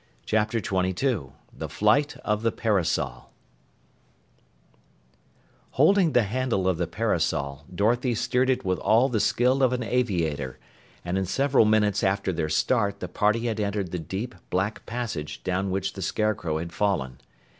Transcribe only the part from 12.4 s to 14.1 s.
start the party had entered the